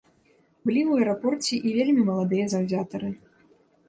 [0.69, 3.11] Былі ў аэрапорце і вельмі маладыя заўзятары.